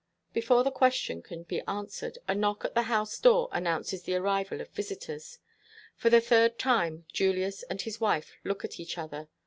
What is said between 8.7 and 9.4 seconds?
each other.